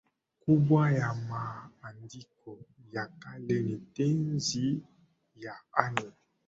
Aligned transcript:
kubwa 0.41 0.81
ya 0.99 1.13
maandiko 1.29 2.57
ya 2.91 3.05
kale 3.19 3.61
ni 3.61 3.77
tenzi 3.93 4.65
yaani 5.43 6.11